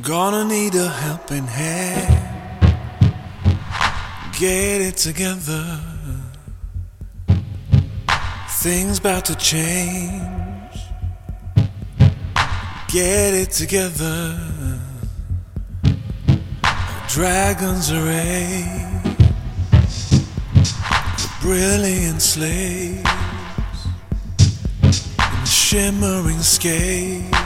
[0.00, 2.18] Gonna need a helping hand.
[4.38, 5.80] Get it together.
[8.62, 10.22] Things about to change.
[12.88, 14.38] Get it together.
[17.08, 18.64] Dragons array.
[21.42, 23.04] Brilliant slaves.
[24.82, 27.41] In shimmering scales.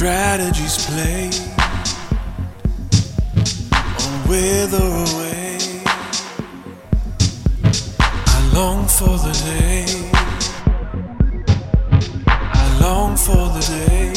[0.00, 1.36] Strategies played.
[4.00, 5.58] On wither away.
[8.26, 9.84] I long for the day.
[12.26, 14.14] I long for the day.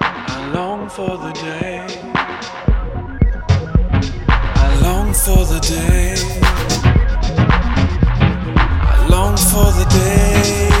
[0.00, 1.86] I long for the day.
[4.56, 6.16] I long for the day.
[8.82, 10.75] I long for the day.